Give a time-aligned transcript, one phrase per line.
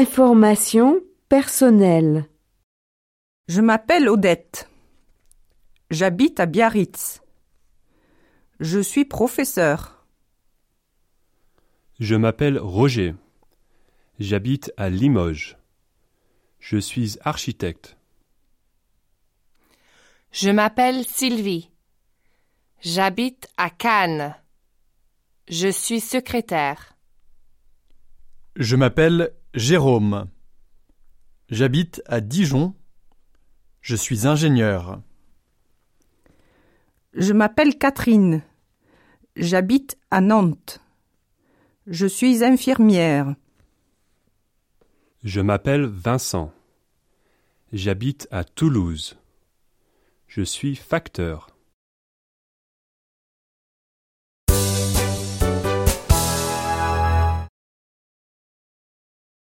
[0.00, 0.98] Information
[1.28, 2.24] personnelle.
[3.48, 4.70] Je m'appelle Odette.
[5.90, 7.20] J'habite à Biarritz.
[8.60, 10.06] Je suis professeur.
[11.98, 13.14] Je m'appelle Roger.
[14.18, 15.58] J'habite à Limoges.
[16.60, 17.98] Je suis architecte.
[20.32, 21.68] Je m'appelle Sylvie.
[22.80, 24.34] J'habite à Cannes.
[25.50, 26.96] Je suis secrétaire.
[28.60, 30.28] Je m'appelle Jérôme.
[31.48, 32.74] J'habite à Dijon.
[33.80, 35.00] Je suis ingénieur.
[37.14, 38.42] Je m'appelle Catherine.
[39.34, 40.82] J'habite à Nantes.
[41.86, 43.34] Je suis infirmière.
[45.24, 46.52] Je m'appelle Vincent.
[47.72, 49.16] J'habite à Toulouse.
[50.26, 51.48] Je suis facteur.